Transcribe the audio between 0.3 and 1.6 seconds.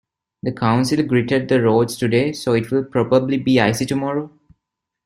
The council gritted